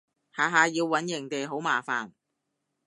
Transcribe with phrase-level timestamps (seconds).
[0.35, 2.11] 下下要搵營地好麻煩